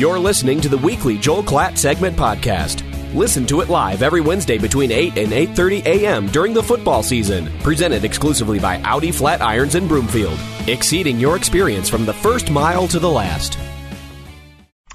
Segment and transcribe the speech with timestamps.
[0.00, 2.82] You're listening to the weekly Joel Klatt segment podcast.
[3.14, 6.26] Listen to it live every Wednesday between 8 and 8:30 a.m.
[6.28, 7.50] during the football season.
[7.62, 10.38] Presented exclusively by Audi Flatirons in Broomfield.
[10.68, 13.58] Exceeding your experience from the first mile to the last.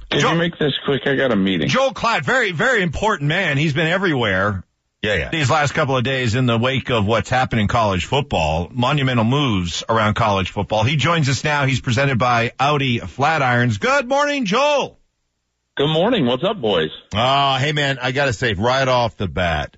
[0.09, 1.03] Can Joel- you make this quick?
[1.05, 1.67] I got a meeting.
[1.67, 3.59] Joel Klatt, very, very important man.
[3.59, 4.63] He's been everywhere.
[5.01, 5.29] Yeah, yeah.
[5.29, 9.23] These last couple of days in the wake of what's happened in college football, monumental
[9.23, 10.83] moves around college football.
[10.83, 11.65] He joins us now.
[11.65, 13.79] He's presented by Audi Flatirons.
[13.79, 14.97] Good morning, Joel.
[15.77, 16.25] Good morning.
[16.25, 16.89] What's up, boys?
[17.13, 19.75] Oh, hey man, I gotta say right off the bat,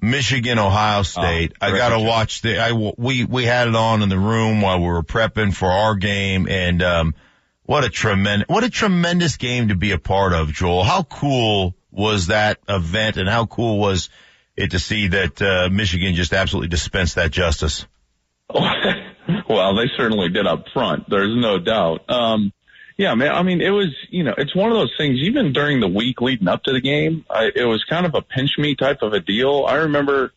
[0.00, 1.52] Michigan, Ohio State.
[1.60, 2.58] Oh, I gotta watch the.
[2.58, 5.94] I we we had it on in the room while we were prepping for our
[5.94, 7.14] game, and um,
[7.64, 10.84] what a tremendous what a tremendous game to be a part of, Joel.
[10.84, 14.08] How cool was that event, and how cool was
[14.56, 17.86] it to see that uh, Michigan just absolutely dispensed that justice?
[18.50, 21.08] well, they certainly did up front.
[21.08, 22.08] There's no doubt.
[22.10, 22.52] Um,
[22.96, 23.32] yeah, man.
[23.32, 25.18] I mean, it was, you know, it's one of those things.
[25.22, 28.22] Even during the week leading up to the game, I, it was kind of a
[28.22, 29.66] pinch me type of a deal.
[29.68, 30.32] I remember,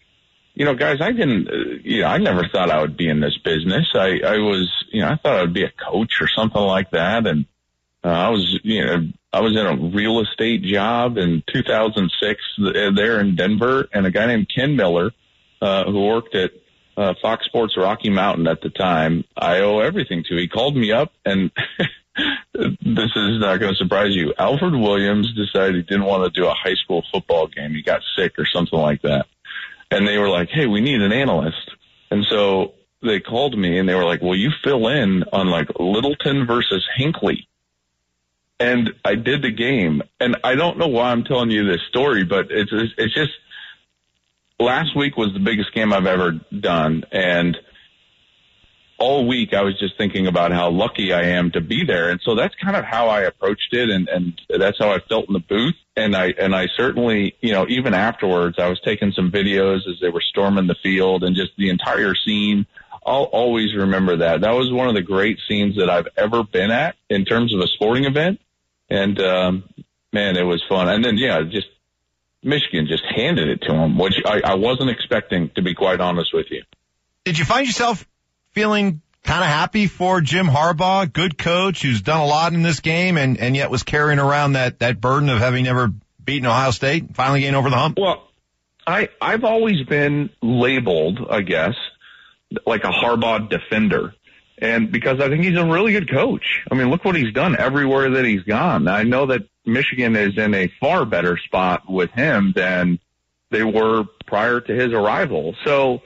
[0.56, 3.22] you know, guys, I didn't, uh, you know, I never thought I would be in
[3.22, 3.88] this business.
[3.96, 6.92] I, I was, you know, I thought I would be a coach or something like
[6.92, 7.46] that, and
[8.04, 12.42] uh, I was, you know, I was in a real estate job in 2006
[12.96, 15.12] there in Denver, and a guy named Ken Miller,
[15.62, 16.52] uh, who worked at
[16.98, 19.24] uh, Fox Sports Rocky Mountain at the time.
[19.38, 20.36] I owe everything to.
[20.36, 21.52] He called me up, and
[22.54, 24.34] this is not going to surprise you.
[24.38, 27.74] Alfred Williams decided he didn't want to do a high school football game.
[27.74, 29.28] He got sick or something like that,
[29.92, 31.70] and they were like, "Hey, we need an analyst,"
[32.10, 35.70] and so they called me and they were like, "Well, you fill in on like
[35.80, 37.46] Littleton versus Hinkley?"
[38.60, 42.26] And I did the game, and I don't know why I'm telling you this story,
[42.26, 43.32] but it's it's just
[44.60, 47.58] last week was the biggest game I've ever done, and
[49.00, 52.20] all week I was just thinking about how lucky I am to be there, and
[52.24, 55.34] so that's kind of how I approached it, and and that's how I felt in
[55.34, 59.32] the booth, and I and I certainly, you know, even afterwards, I was taking some
[59.32, 62.68] videos as they were storming the field, and just the entire scene.
[63.06, 64.42] I'll always remember that.
[64.42, 67.62] That was one of the great scenes that I've ever been at in terms of
[67.62, 68.40] a sporting event,
[68.90, 69.64] and um,
[70.12, 70.90] man, it was fun.
[70.90, 71.68] And then yeah, just
[72.44, 76.34] Michigan just handed it to him, which I, I wasn't expecting, to be quite honest
[76.34, 76.64] with you.
[77.26, 78.08] Did you find yourself
[78.52, 82.80] feeling kind of happy for Jim Harbaugh, good coach who's done a lot in this
[82.80, 85.92] game and, and yet was carrying around that, that burden of having never
[86.24, 87.98] beaten Ohio State, finally getting over the hump?
[88.00, 88.28] Well,
[88.88, 91.76] I I've always been labeled, I guess,
[92.66, 94.16] like a Harbaugh defender.
[94.62, 96.62] And because I think he's a really good coach.
[96.70, 98.88] I mean, look what he's done everywhere that he's gone.
[98.88, 103.00] I know that Michigan is in a far better spot with him than
[103.52, 105.56] they were prior to his arrival.
[105.66, 106.02] So,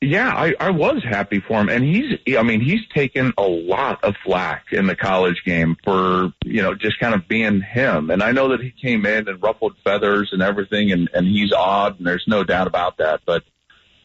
[0.00, 1.68] yeah, I, I was happy for him.
[1.68, 6.32] And he's, I mean, he's taken a lot of flack in the college game for,
[6.44, 8.10] you know, just kind of being him.
[8.10, 11.52] And I know that he came in and ruffled feathers and everything and, and he's
[11.52, 13.20] odd and there's no doubt about that.
[13.24, 13.44] But,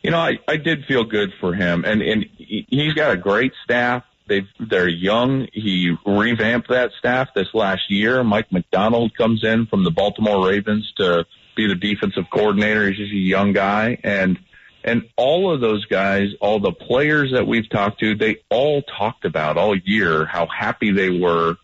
[0.03, 3.17] you know, I, I did feel good for him and, and he- he's got a
[3.17, 4.03] great staff.
[4.27, 5.47] They they're young.
[5.53, 8.23] He revamped that staff this last year.
[8.23, 12.87] Mike Macdonald comes in from the Baltimore Ravens to be the defensive coordinator.
[12.89, 14.37] He's just a young guy and
[14.83, 19.25] and all of those guys, all the players that we've talked to, they all talked
[19.25, 21.57] about all year how happy they were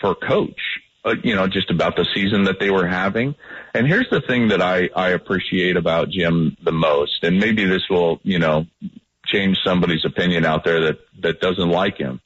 [0.00, 0.60] for coach,
[1.04, 3.34] uh, you know, just about the season that they were having.
[3.74, 7.88] And here's the thing that I, I appreciate about Jim the most, and maybe this
[7.88, 8.66] will, you know,
[9.32, 12.20] change somebody's opinion out there that, that doesn't like him.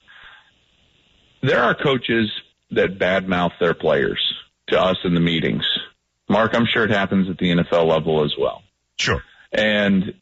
[1.42, 2.30] There are coaches
[2.70, 4.20] that badmouth their players
[4.68, 5.64] to us in the meetings.
[6.28, 8.62] Mark, I'm sure it happens at the NFL level as well
[8.96, 9.22] Sure.
[9.52, 10.14] and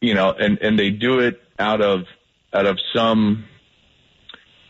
[0.00, 2.02] you know, and and they do it out of
[2.52, 3.44] out of some,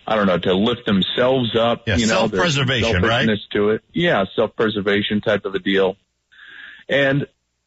[0.06, 1.84] I don't know, to lift themselves up.
[1.86, 3.28] Yeah, you know, self-preservation, right?
[3.52, 5.96] To it, yeah, self-preservation type of a deal.
[6.88, 7.26] And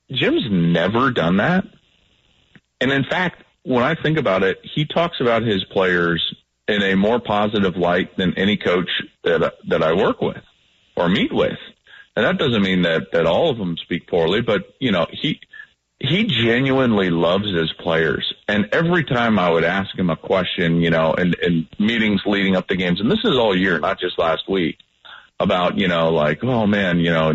[0.10, 1.66] Jim's never done that.
[2.82, 6.36] And in fact, when I think about it, he talks about his players
[6.68, 8.90] in a more positive light than any coach
[9.24, 10.44] that that I work with
[10.96, 11.58] or meet with.
[12.16, 15.40] And that doesn't mean that that all of them speak poorly, but you know, he
[16.00, 18.34] he genuinely loves his players.
[18.48, 22.56] And every time I would ask him a question, you know, in, in meetings leading
[22.56, 24.78] up to games, and this is all year, not just last week,
[25.40, 27.34] about, you know, like, oh man, you know,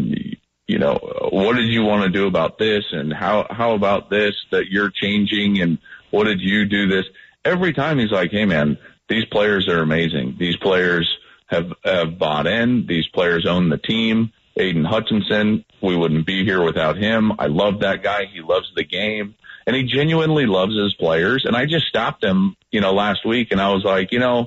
[0.66, 0.98] you know,
[1.30, 2.84] what did you want to do about this?
[2.90, 5.60] And how, how about this that you're changing?
[5.60, 5.78] And
[6.14, 7.06] what did you do this?
[7.44, 8.78] Every time he's like, hey man,
[9.08, 10.36] these players are amazing.
[10.38, 11.12] These players
[11.46, 12.86] have, have bought in.
[12.86, 14.32] These players own the team.
[14.56, 17.32] Aidan Hutchinson, we wouldn't be here without him.
[17.40, 18.26] I love that guy.
[18.32, 19.34] He loves the game
[19.66, 21.44] and he genuinely loves his players.
[21.44, 24.46] And I just stopped him, you know, last week and I was like, you know,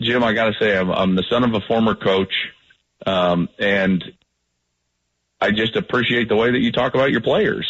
[0.00, 2.32] Jim, I got to say, I'm, I'm the son of a former coach.
[3.04, 4.02] Um, and
[5.38, 7.68] I just appreciate the way that you talk about your players.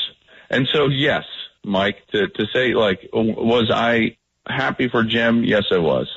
[0.51, 1.25] And so, yes,
[1.65, 4.17] Mike, to, to say like, was I
[4.47, 5.45] happy for Jim?
[5.45, 6.09] Yes, I was.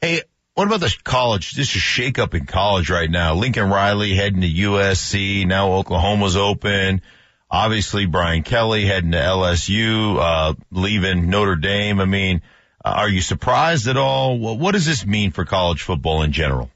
[0.00, 0.22] Hey,
[0.54, 1.52] what about the college?
[1.52, 3.34] This is shake up in college right now.
[3.34, 5.46] Lincoln Riley heading to USC.
[5.46, 7.02] Now Oklahoma's open.
[7.50, 12.00] Obviously, Brian Kelly heading to LSU, uh, leaving Notre Dame.
[12.00, 12.40] I mean,
[12.84, 14.38] uh, are you surprised at all?
[14.38, 16.70] What does this mean for college football in general?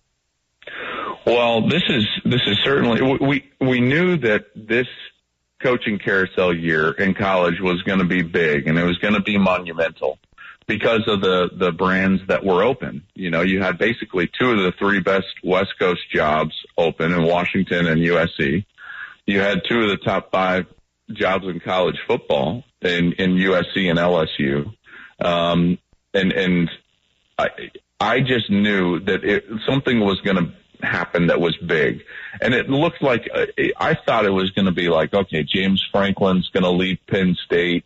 [1.27, 4.87] Well, this is this is certainly we we knew that this
[5.63, 9.23] coaching carousel year in college was going to be big and it was going to
[9.23, 10.19] be monumental
[10.67, 13.05] because of the the brands that were open.
[13.15, 17.23] You know, you had basically two of the three best West Coast jobs open in
[17.23, 18.65] Washington and USC.
[19.27, 20.67] You had two of the top five
[21.13, 24.75] jobs in college football in in USC and LSU.
[25.25, 25.79] Um,
[26.13, 26.71] and and
[27.39, 27.49] I
[28.01, 30.53] I just knew that it, something was going to
[30.83, 32.03] happen that was big.
[32.41, 33.47] And it looked like, uh,
[33.79, 37.37] I thought it was going to be like, okay, James Franklin's going to leave Penn
[37.45, 37.85] State.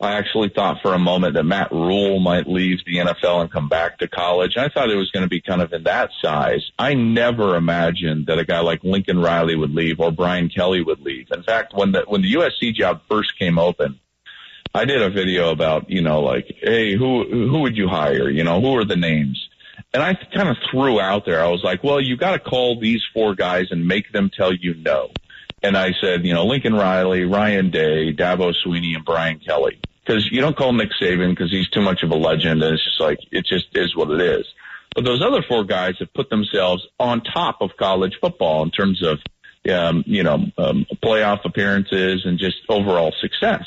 [0.00, 3.68] I actually thought for a moment that Matt Rhule might leave the NFL and come
[3.68, 4.56] back to college.
[4.56, 6.70] I thought it was going to be kind of in that size.
[6.78, 11.00] I never imagined that a guy like Lincoln Riley would leave or Brian Kelly would
[11.00, 11.28] leave.
[11.32, 14.00] In fact, when the when the USC job first came open,
[14.74, 18.28] I did a video about, you know, like, hey, who who would you hire?
[18.28, 19.48] You know, who are the names?
[19.94, 22.80] And I kind of threw out there, I was like, well, you got to call
[22.80, 25.10] these four guys and make them tell you no.
[25.62, 29.80] And I said, you know, Lincoln Riley, Ryan Day, Dabo Swinney, and Brian Kelly.
[30.04, 32.84] Because you don't call Nick Saban because he's too much of a legend, and it's
[32.84, 34.44] just like it just is what it is.
[34.94, 39.02] But those other four guys have put themselves on top of college football in terms
[39.02, 39.20] of,
[39.72, 43.64] um, you know, um, playoff appearances and just overall success.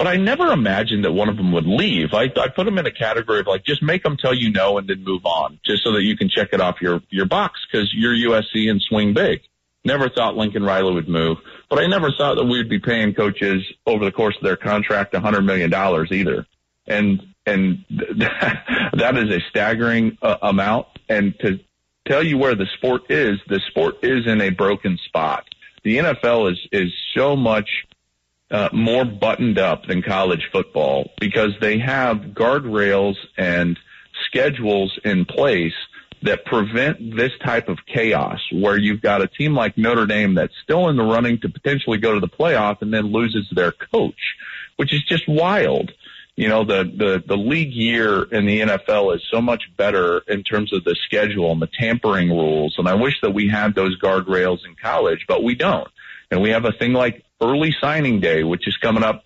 [0.00, 2.14] But I never imagined that one of them would leave.
[2.14, 4.78] I, I put them in a category of like, just make them tell you no
[4.78, 7.60] and then move on, just so that you can check it off your, your box
[7.70, 9.42] because you're USC and swing big.
[9.84, 11.36] Never thought Lincoln Riley would move,
[11.68, 14.56] but I never thought that we would be paying coaches over the course of their
[14.56, 16.46] contract a hundred million dollars either.
[16.86, 20.86] And, and that is a staggering uh, amount.
[21.10, 21.60] And to
[22.06, 25.44] tell you where the sport is, the sport is in a broken spot.
[25.84, 27.68] The NFL is, is so much
[28.50, 33.78] uh, more buttoned up than college football because they have guardrails and
[34.26, 35.74] schedules in place
[36.22, 40.54] that prevent this type of chaos where you've got a team like Notre Dame that's
[40.62, 44.36] still in the running to potentially go to the playoff and then loses their coach,
[44.76, 45.92] which is just wild.
[46.36, 50.42] You know, the, the, the league year in the NFL is so much better in
[50.42, 52.76] terms of the schedule and the tampering rules.
[52.78, 55.88] And I wish that we had those guardrails in college, but we don't.
[56.30, 59.24] And we have a thing like early signing day, which is coming up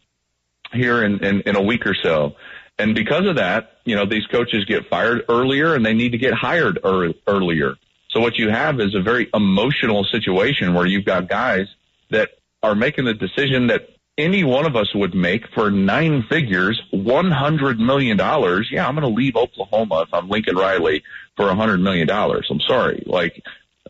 [0.73, 2.37] here in, in, in a week or so.
[2.79, 6.19] And because of that, you know, these coaches get fired earlier and they need to
[6.19, 7.75] get hired er- earlier.
[8.11, 11.67] So what you have is a very emotional situation where you've got guys
[12.11, 12.31] that
[12.63, 17.79] are making the decision that any one of us would make for nine figures, $100
[17.79, 18.17] million.
[18.71, 21.03] Yeah, I'm going to leave Oklahoma if I'm Lincoln Riley
[21.37, 22.09] for $100 million.
[22.09, 23.03] I'm sorry.
[23.07, 23.43] Like,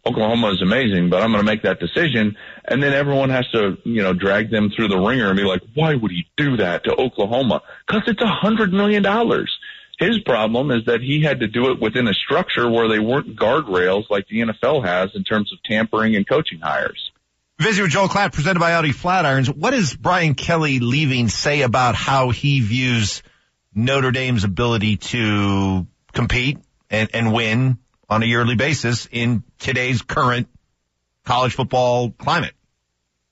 [0.06, 2.36] Oklahoma is amazing, but I'm going to make that decision.
[2.64, 5.62] And then everyone has to, you know, drag them through the ringer and be like,
[5.74, 7.62] why would he do that to Oklahoma?
[7.86, 9.50] Cause it's a hundred million dollars.
[9.98, 13.36] His problem is that he had to do it within a structure where they weren't
[13.36, 17.12] guardrails like the NFL has in terms of tampering and coaching hires.
[17.60, 19.48] Visit with Joel Klatt, presented by Audi Flatirons.
[19.48, 23.22] What does Brian Kelly leaving say about how he views
[23.72, 26.58] Notre Dame's ability to compete
[26.90, 27.78] and, and win
[28.14, 30.46] on a yearly basis in today's current
[31.24, 32.54] college football climate.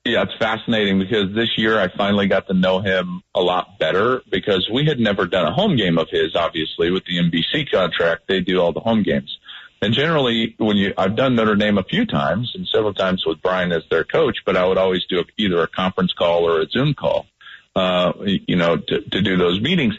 [0.03, 4.21] Yeah, it's fascinating because this year I finally got to know him a lot better
[4.29, 8.23] because we had never done a home game of his, obviously, with the NBC contract.
[8.27, 9.37] They do all the home games.
[9.81, 13.41] And generally, when you, I've done Notre Dame a few times and several times with
[13.41, 16.67] Brian as their coach, but I would always do either a conference call or a
[16.69, 17.25] Zoom call,
[17.73, 19.95] uh, you know, to, to do those meetings.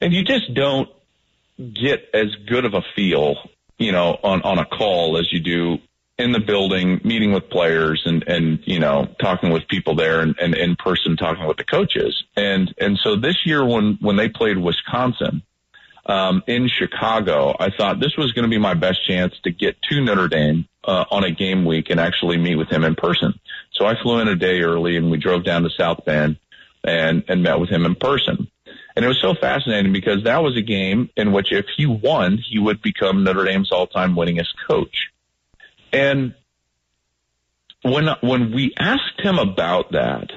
[0.00, 0.88] And you just don't
[1.58, 3.34] get as good of a feel
[3.78, 5.78] you know, on, on a call as you do
[6.18, 10.36] in the building, meeting with players and, and, you know, talking with people there and,
[10.40, 12.24] and in person talking with the coaches.
[12.36, 15.42] And, and so this year when, when they played Wisconsin,
[16.06, 19.76] um, in Chicago, I thought this was going to be my best chance to get
[19.90, 23.38] to Notre Dame, uh, on a game week and actually meet with him in person.
[23.72, 26.38] So I flew in a day early and we drove down to South Bend
[26.82, 28.48] and, and met with him in person.
[28.98, 32.36] And it was so fascinating because that was a game in which if he won,
[32.36, 35.12] he would become Notre Dame's all-time winningest coach.
[35.92, 36.34] And
[37.82, 40.32] when when we asked him about that,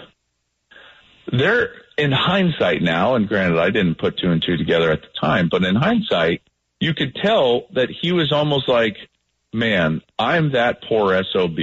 [1.31, 5.09] there in hindsight now, and granted I didn't put two and two together at the
[5.19, 6.43] time, but in hindsight,
[6.79, 8.95] you could tell that he was almost like,
[9.51, 11.57] man, I'm that poor SOB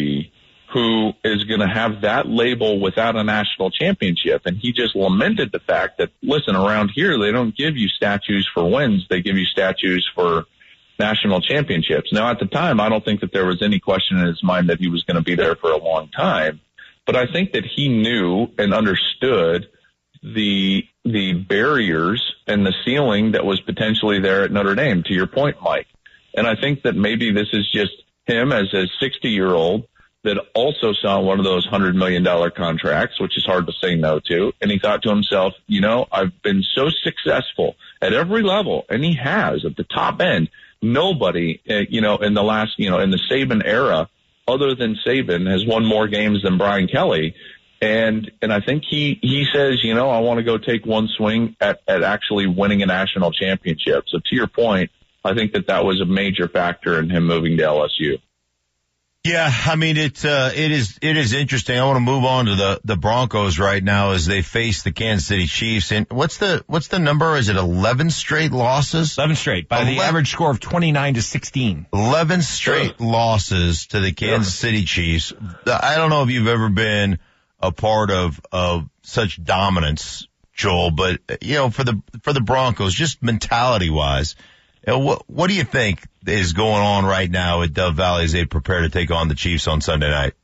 [0.73, 4.43] who is going to have that label without a national championship.
[4.45, 8.49] And he just lamented the fact that, listen, around here, they don't give you statues
[8.53, 9.07] for wins.
[9.09, 10.45] They give you statues for
[10.99, 12.13] national championships.
[12.13, 14.69] Now, at the time, I don't think that there was any question in his mind
[14.69, 16.61] that he was going to be there for a long time.
[17.07, 19.69] But I think that he knew and understood
[20.23, 25.03] the the barriers and the ceiling that was potentially there at Notre Dame.
[25.05, 25.87] To your point, Mike,
[26.35, 27.93] and I think that maybe this is just
[28.27, 29.87] him as a 60 year old
[30.25, 33.95] that also saw one of those hundred million dollar contracts, which is hard to say
[33.95, 34.53] no to.
[34.61, 39.05] And he thought to himself, you know, I've been so successful at every level, and
[39.05, 40.51] he has at the top end.
[40.83, 44.09] Nobody, uh, you know, in the last, you know, in the Saban era,
[44.47, 47.35] other than Saban, has won more games than Brian Kelly.
[47.81, 51.09] And and I think he he says, you know, I want to go take one
[51.17, 54.05] swing at at actually winning a national championship.
[54.09, 54.91] So to your point,
[55.25, 58.21] I think that that was a major factor in him moving to LSU.
[59.25, 60.25] Yeah, I mean it.
[60.25, 60.99] Uh, it is.
[61.03, 61.79] It is interesting.
[61.79, 64.93] I want to move on to the the Broncos right now as they face the
[64.93, 65.93] Kansas City Chiefs.
[65.93, 67.37] And what's the what's the number?
[67.37, 69.19] Is it eleven straight losses?
[69.19, 71.87] Eleven straight by 11, the average score of twenty nine to sixteen.
[71.93, 75.33] Eleven straight losses to the Kansas City Chiefs.
[75.67, 77.19] I don't know if you've ever been
[77.61, 82.95] a part of of such dominance, Joel, but you know for the for the Broncos,
[82.95, 84.37] just mentality wise
[84.87, 88.45] what what do you think is going on right now at Dove Valley as they
[88.45, 90.35] prepare to take on the Chiefs on Sunday night?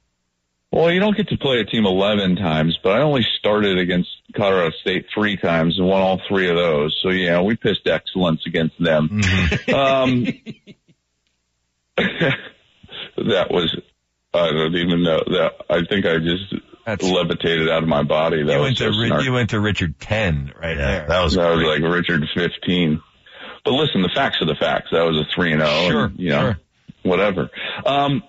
[0.75, 4.09] Well, you don't get to play a team 11 times, but I only started against
[4.35, 6.99] Colorado State three times and won all three of those.
[7.01, 9.09] So yeah, we pissed excellence against them.
[9.09, 9.73] Mm-hmm.
[9.73, 10.25] um,
[13.17, 13.81] that was,
[14.33, 15.53] I don't even know that.
[15.71, 16.53] I think I just
[16.85, 18.43] That's, levitated out of my body.
[18.43, 21.07] That you was went to, you went to Richard 10 right yeah, there.
[21.07, 23.01] That was, that was like Richard 15.
[23.65, 24.89] But listen, the facts are the facts.
[24.93, 25.73] That was a three and zero.
[25.73, 26.59] Oh, sure, you know, sure.
[27.03, 27.51] whatever.
[27.87, 28.23] Um,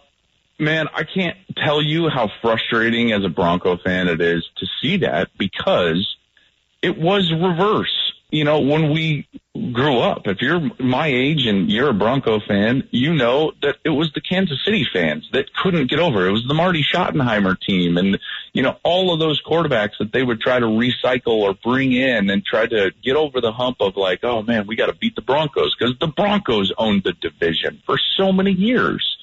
[0.58, 4.98] man, I can't tell you how frustrating as a Bronco fan it is to see
[4.98, 6.16] that because
[6.82, 9.28] it was reverse you know, when we
[9.72, 13.90] grew up, if you're my age and you're a Bronco fan, you know that it
[13.90, 16.28] was the Kansas City fans that couldn't get over.
[16.28, 18.20] It was the Marty Schottenheimer team and,
[18.54, 22.30] you know, all of those quarterbacks that they would try to recycle or bring in
[22.30, 25.16] and try to get over the hump of like, oh man, we got to beat
[25.16, 29.18] the Broncos because the Broncos owned the division for so many years.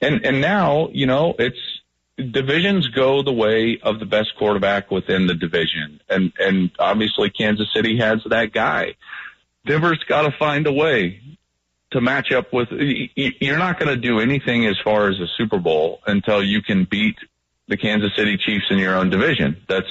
[0.00, 1.73] And, and now, you know, it's,
[2.16, 6.00] divisions go the way of the best quarterback within the division.
[6.08, 8.94] And, and obviously Kansas City has that guy.
[9.66, 11.20] Denver's got to find a way
[11.90, 15.58] to match up with, you're not going to do anything as far as a Super
[15.58, 17.16] Bowl until you can beat
[17.68, 19.62] the Kansas City Chiefs in your own division.
[19.68, 19.86] That's,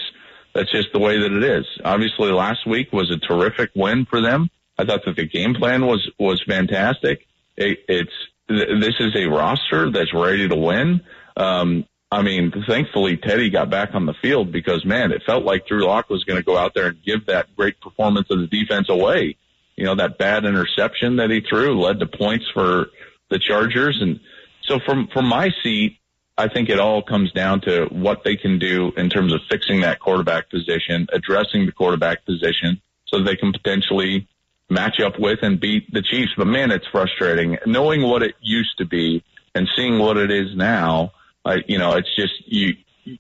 [0.53, 1.65] that's just the way that it is.
[1.84, 4.50] Obviously last week was a terrific win for them.
[4.77, 7.25] I thought that the game plan was, was fantastic.
[7.58, 8.12] It, it's,
[8.48, 11.01] this is a roster that's ready to win.
[11.38, 15.65] Um, I mean, thankfully Teddy got back on the field because man, it felt like
[15.65, 18.48] Drew Lock was going to go out there and give that great performance of the
[18.48, 19.36] defense away.
[19.75, 22.89] You know, that bad interception that he threw led to points for
[23.29, 24.00] the Chargers.
[24.00, 24.20] And
[24.62, 25.98] so from, from my seat,
[26.38, 29.82] I think it all comes down to what they can do in terms of fixing
[29.82, 34.27] that quarterback position, addressing the quarterback position so they can potentially
[34.70, 36.34] match up with and beat the Chiefs.
[36.38, 39.24] But man, it's frustrating knowing what it used to be
[39.55, 41.12] and seeing what it is now
[41.45, 42.75] I, you know, it's just you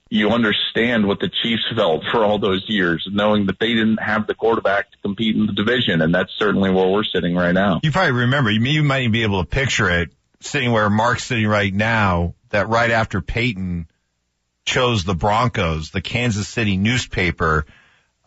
[0.09, 4.27] you understand what the Chiefs felt for all those years, knowing that they didn't have
[4.27, 7.81] the quarterback to compete in the division, and that's certainly where we're sitting right now.
[7.83, 8.49] You probably remember.
[8.49, 12.35] You might even be able to picture it sitting where Mark's sitting right now.
[12.49, 13.87] That right after Peyton
[14.63, 17.65] chose the Broncos, the Kansas City newspaper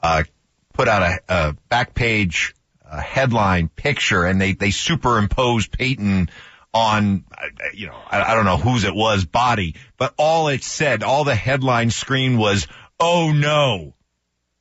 [0.03, 0.25] uh,
[0.73, 6.29] put out a, a back page uh, headline picture, and they they superimposed Peyton
[6.77, 7.25] on,
[7.73, 11.25] you know, I, I don't know whose it was body, but all it said, all
[11.25, 12.67] the headline screen was,
[13.01, 13.95] oh no.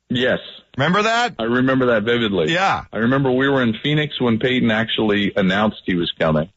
[0.08, 0.38] Yes.
[0.78, 1.34] Remember that?
[1.38, 2.52] I remember that vividly.
[2.52, 2.84] Yeah.
[2.90, 6.48] I remember we were in Phoenix when Peyton actually announced he was coming.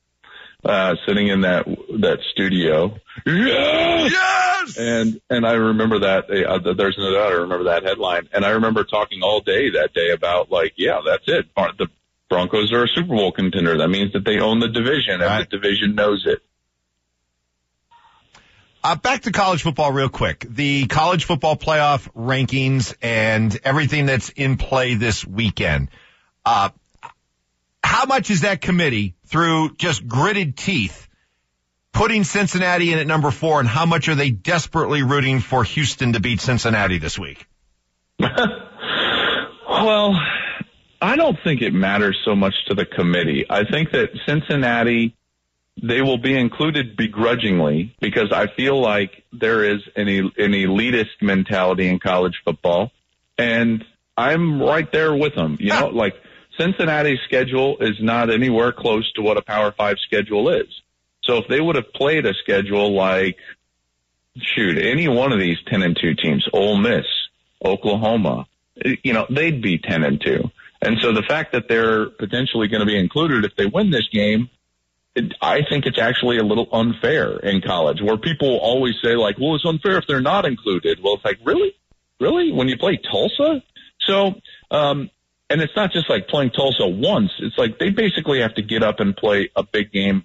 [0.63, 2.97] Uh, sitting in that, that studio.
[3.25, 4.11] Yes!
[4.11, 4.77] Yes!
[4.77, 8.27] And, and I remember that, uh, there's no doubt I remember that headline.
[8.33, 11.47] And I remember talking all day that day about like, yeah, that's it.
[11.55, 11.87] The
[12.29, 13.77] Broncos are a Super Bowl contender.
[13.79, 15.49] That means that they own the division and right.
[15.49, 16.41] the division knows it.
[18.81, 20.45] Uh, back to college football real quick.
[20.47, 25.89] The college football playoff rankings and everything that's in play this weekend.
[26.45, 26.69] Uh,
[27.83, 31.07] how much is that committee through just gritted teeth
[31.91, 36.13] putting Cincinnati in at number four and how much are they desperately rooting for Houston
[36.13, 37.45] to beat Cincinnati this week?
[38.19, 40.15] well,
[41.01, 43.45] I don't think it matters so much to the committee.
[43.49, 45.15] I think that Cincinnati
[45.81, 51.87] they will be included begrudgingly because I feel like there is an, an elitist mentality
[51.87, 52.91] in college football,
[53.37, 53.85] and
[54.17, 55.57] I'm right there with them.
[55.59, 56.15] You know, like
[56.59, 60.67] Cincinnati's schedule is not anywhere close to what a Power Five schedule is.
[61.23, 63.37] So if they would have played a schedule like,
[64.37, 67.05] shoot, any one of these ten and two teams, Ole Miss,
[67.63, 68.47] Oklahoma,
[69.03, 70.51] you know, they'd be ten and two.
[70.81, 74.07] And so the fact that they're potentially going to be included if they win this
[74.11, 74.49] game
[75.15, 79.37] it, I think it's actually a little unfair in college where people always say like,
[79.39, 80.99] well, it's unfair if they're not included.
[81.03, 81.73] Well, it's like, really?
[82.19, 82.51] Really?
[82.51, 83.63] When you play Tulsa?
[84.01, 84.35] So,
[84.71, 85.09] um,
[85.49, 87.31] and it's not just like playing Tulsa once.
[87.39, 90.23] It's like they basically have to get up and play a big game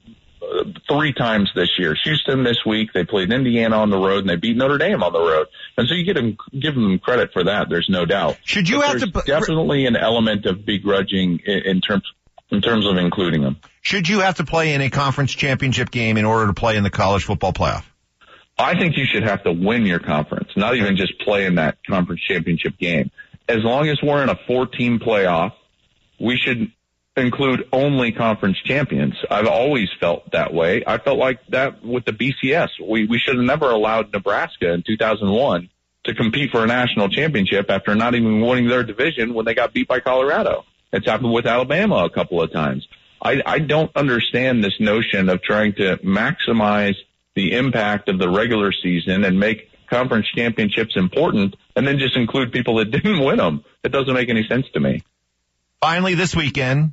[0.89, 1.97] three times this year.
[2.05, 5.13] Houston this week, they played Indiana on the road and they beat Notre Dame on
[5.13, 5.47] the road.
[5.77, 7.69] And so you get them, give them credit for that.
[7.69, 8.39] There's no doubt.
[8.45, 12.05] Should you but have to definitely an element of begrudging in, in terms
[12.51, 13.57] in terms of including them.
[13.81, 16.85] Should you have to play in a conference championship game in order to play in
[16.85, 17.85] the college football playoff?
[18.57, 21.79] I think you should have to win your conference, not even just play in that
[21.87, 23.11] conference championship game.
[23.49, 25.53] As long as we're in a four team playoff,
[26.21, 26.71] we should
[27.17, 29.15] include only conference champions.
[29.31, 30.83] I've always felt that way.
[30.87, 32.69] I felt like that with the BCS.
[32.83, 35.69] We, we should have never allowed Nebraska in 2001
[36.05, 39.73] to compete for a national championship after not even winning their division when they got
[39.73, 40.65] beat by Colorado.
[40.93, 42.87] It's happened with Alabama a couple of times.
[43.23, 46.97] I, I don't understand this notion of trying to maximize
[47.35, 52.53] the impact of the regular season and make conference championships important and then just include
[52.53, 53.65] people that didn't win them.
[53.83, 55.03] It doesn't make any sense to me.
[55.81, 56.93] Finally, this weekend,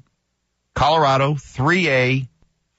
[0.73, 2.27] Colorado 3A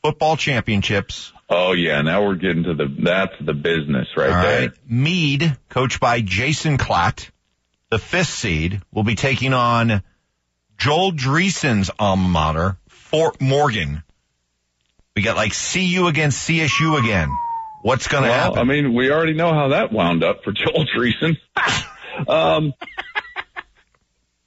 [0.02, 1.32] football championships.
[1.49, 4.61] Oh yeah, now we're getting to the that's the business right All there.
[4.68, 4.70] Right.
[4.88, 7.30] Mead, coached by Jason Klatt,
[7.90, 10.02] the fifth seed, will be taking on
[10.78, 14.02] Joel Dreessen's alma mater, Fort Morgan.
[15.14, 17.30] We got like CU against CSU again.
[17.82, 18.58] What's going to well, happen?
[18.58, 21.37] I mean, we already know how that wound up for Joel Dreessen.
[22.28, 22.72] um,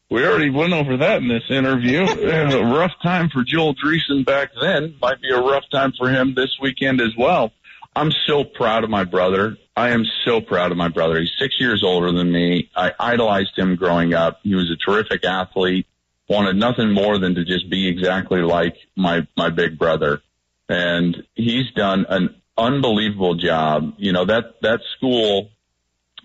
[0.09, 2.01] we already went over that in this interview.
[2.05, 4.95] a rough time for Joel Dreessen back then.
[5.01, 7.51] Might be a rough time for him this weekend as well.
[7.95, 9.57] I'm so proud of my brother.
[9.75, 11.19] I am so proud of my brother.
[11.19, 12.69] He's six years older than me.
[12.75, 14.39] I idolized him growing up.
[14.43, 15.87] He was a terrific athlete
[16.27, 20.21] wanted nothing more than to just be exactly like my my big brother
[20.67, 25.49] and he's done an unbelievable job you know that that school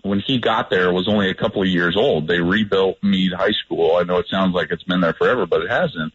[0.03, 3.51] when he got there was only a couple of years old they rebuilt mead high
[3.65, 6.13] school i know it sounds like it's been there forever but it hasn't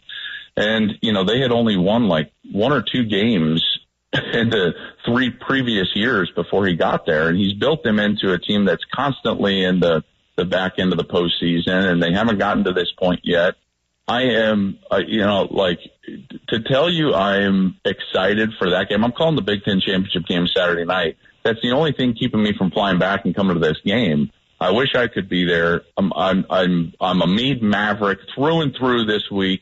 [0.57, 3.63] and you know they had only won like one or two games
[4.13, 4.73] in the
[5.05, 8.85] three previous years before he got there and he's built them into a team that's
[8.95, 10.03] constantly in the
[10.37, 13.55] the back end of the postseason and they haven't gotten to this point yet
[14.09, 15.81] I am, uh, you know, like
[16.49, 19.05] to tell you I am excited for that game.
[19.05, 21.17] I'm calling the Big Ten championship game Saturday night.
[21.47, 24.33] That's the only thing keeping me from flying back and coming to this game.
[24.61, 25.83] I wish I could be there.
[25.97, 29.61] I'm, I'm, I'm, I'm a Mead Maverick through and through this week.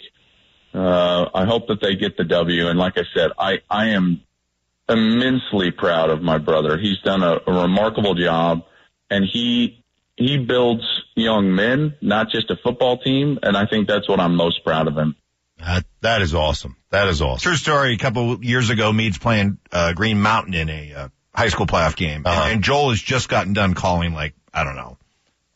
[0.73, 2.69] Uh, I hope that they get the W.
[2.69, 4.23] And like I said, I, I am
[4.89, 6.79] immensely proud of my brother.
[6.79, 8.65] He's done a, a remarkable job
[9.11, 9.85] and he
[10.17, 10.85] he builds
[11.17, 14.87] young men, not just a football team, and I think that's what I'm most proud
[14.87, 15.17] of him.
[15.59, 16.77] That, that is awesome.
[16.91, 17.43] That is awesome.
[17.43, 17.95] True story.
[17.95, 21.97] A couple years ago, Mead's playing uh, Green Mountain in a uh, high school playoff
[21.97, 22.43] game, uh-huh.
[22.45, 24.99] and, and Joel has just gotten done calling like I don't know.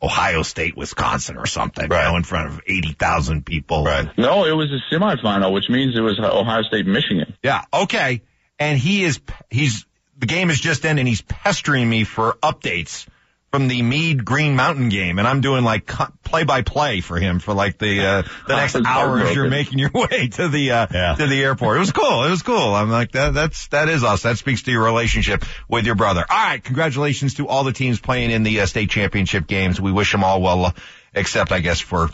[0.01, 2.05] Ohio State, Wisconsin, or something, right.
[2.05, 3.85] you know, in front of eighty thousand people.
[3.85, 4.09] Right.
[4.17, 7.35] No, it was a semifinal, which means it was Ohio State, Michigan.
[7.43, 7.64] Yeah.
[7.73, 8.23] Okay.
[8.61, 9.87] And he is he's
[10.17, 13.07] the game is just ended, and he's pestering me for updates
[13.50, 15.90] from the Mead Green Mountain game, and I'm doing like
[16.22, 19.78] play by play for him for like the uh, the next hour as you're making
[19.78, 21.14] your way to the uh, yeah.
[21.14, 21.78] to the airport.
[21.78, 22.24] It was cool.
[22.24, 22.74] It was cool.
[22.74, 23.32] I'm like that.
[23.32, 24.22] That's that is us.
[24.22, 26.24] That speaks to your relationship with your brother.
[26.28, 29.80] All right, congratulations to all the teams playing in the uh, state championship games.
[29.80, 30.72] We wish them all well, uh,
[31.14, 32.08] except I guess for.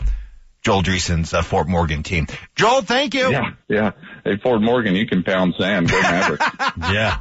[0.61, 2.25] Joel Dreessen's uh, Fort Morgan team.
[2.55, 3.29] Joel, thank you.
[3.29, 3.91] Yeah, yeah.
[4.23, 5.91] Hey, Fort Morgan, you can pound sand.
[5.91, 6.43] Go Mavericks.
[6.91, 7.19] yeah.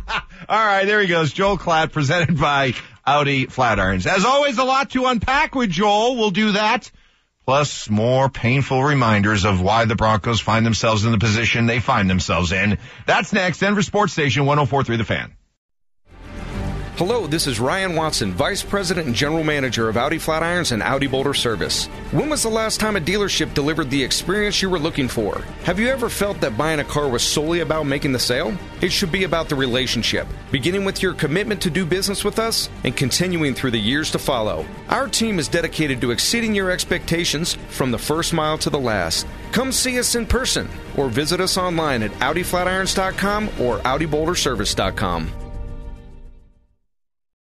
[0.48, 1.30] All right, there he goes.
[1.30, 2.72] Joel Klatt, presented by
[3.06, 4.06] Audi Flatirons.
[4.06, 6.16] As always, a lot to unpack with Joel.
[6.16, 6.90] We'll do that.
[7.46, 12.08] Plus more painful reminders of why the Broncos find themselves in the position they find
[12.08, 12.78] themselves in.
[13.06, 13.58] That's next.
[13.58, 15.32] Denver Sports Station 1043 The Fan.
[16.96, 21.08] Hello, this is Ryan Watson, Vice President and General Manager of Audi Flatirons and Audi
[21.08, 21.86] Boulder Service.
[22.12, 25.40] When was the last time a dealership delivered the experience you were looking for?
[25.64, 28.56] Have you ever felt that buying a car was solely about making the sale?
[28.80, 32.70] It should be about the relationship, beginning with your commitment to do business with us
[32.84, 34.64] and continuing through the years to follow.
[34.88, 39.26] Our team is dedicated to exceeding your expectations from the first mile to the last.
[39.50, 45.43] Come see us in person or visit us online at AudiFlatirons.com or AudiBoulderService.com.